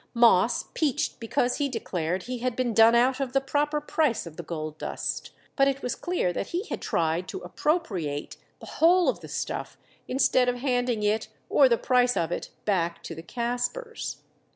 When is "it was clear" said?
5.67-6.33